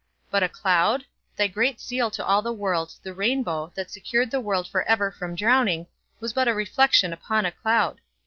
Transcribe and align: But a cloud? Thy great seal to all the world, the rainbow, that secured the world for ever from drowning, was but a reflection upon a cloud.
But 0.31 0.41
a 0.41 0.49
cloud? 0.49 1.05
Thy 1.35 1.45
great 1.45 1.79
seal 1.79 2.09
to 2.09 2.25
all 2.25 2.41
the 2.41 2.51
world, 2.51 2.95
the 3.03 3.13
rainbow, 3.13 3.71
that 3.75 3.91
secured 3.91 4.31
the 4.31 4.41
world 4.41 4.67
for 4.67 4.81
ever 4.87 5.11
from 5.11 5.35
drowning, 5.35 5.85
was 6.19 6.33
but 6.33 6.47
a 6.47 6.55
reflection 6.55 7.13
upon 7.13 7.45
a 7.45 7.51
cloud. 7.51 8.01